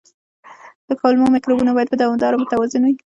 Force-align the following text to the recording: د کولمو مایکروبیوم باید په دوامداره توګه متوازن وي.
د 0.87 0.89
کولمو 1.01 1.31
مایکروبیوم 1.33 1.75
باید 1.75 1.91
په 1.91 1.97
دوامداره 2.01 2.33
توګه 2.35 2.43
متوازن 2.43 2.81
وي. 2.85 2.93